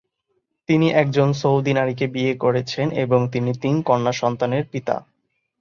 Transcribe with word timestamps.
তিনি 0.69 0.87
একজন 0.93 1.29
সৌদি 1.33 1.71
নারীকে 1.73 2.05
বিয়ে 2.07 2.33
করেছেন 2.35 2.87
এবং 2.95 3.19
তিনি 3.31 3.51
তিন 3.61 3.75
কন্যা 3.81 4.11
সন্তানের 4.11 4.63
পিতা। 4.71 4.95